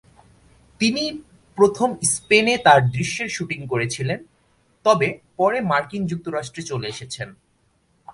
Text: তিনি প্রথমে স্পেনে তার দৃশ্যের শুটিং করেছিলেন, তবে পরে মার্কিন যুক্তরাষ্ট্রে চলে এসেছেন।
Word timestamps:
তিনি 0.79 1.03
প্রথমে 1.57 1.95
স্পেনে 2.05 2.57
তার 2.57 2.89
দৃশ্যের 2.89 3.27
শুটিং 3.27 3.67
করেছিলেন, 3.67 4.19
তবে 4.85 5.07
পরে 5.37 5.61
মার্কিন 5.61 6.03
যুক্তরাষ্ট্রে 6.07 6.63
চলে 6.63 6.87
এসেছেন। 6.87 7.35